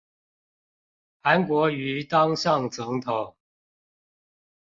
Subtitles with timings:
[1.21, 3.35] 韓國瑜當上總統